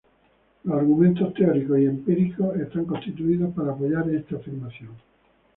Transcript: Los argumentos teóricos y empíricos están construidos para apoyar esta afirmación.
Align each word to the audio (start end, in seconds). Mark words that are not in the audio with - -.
Los 0.63 0.77
argumentos 0.79 1.31
teóricos 1.35 1.77
y 1.77 1.85
empíricos 1.85 2.55
están 2.55 2.85
construidos 2.85 3.53
para 3.53 3.73
apoyar 3.73 4.09
esta 4.09 4.37
afirmación. 4.37 4.95